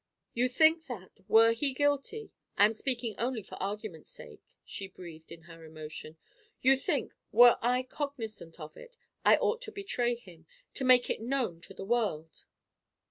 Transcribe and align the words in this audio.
"You 0.33 0.49
think 0.49 0.87
that, 0.87 1.11
were 1.27 1.51
he 1.51 1.73
guilty 1.75 2.31
I 2.57 2.65
am 2.65 2.73
speaking 2.73 3.13
only 3.19 3.43
for 3.43 3.53
argument's 3.61 4.09
sake," 4.09 4.41
she 4.65 4.87
breathed 4.87 5.31
in 5.31 5.43
her 5.43 5.63
emotion, 5.63 6.17
"you 6.59 6.75
think, 6.75 7.13
were 7.31 7.59
I 7.61 7.83
cognizant 7.83 8.59
of 8.59 8.75
it, 8.75 8.97
I 9.23 9.37
ought 9.37 9.61
to 9.61 9.71
betray 9.71 10.15
him; 10.15 10.47
to 10.73 10.83
make 10.83 11.11
it 11.11 11.21
known 11.21 11.61
to 11.61 11.75
the 11.75 11.85
world?" 11.85 12.45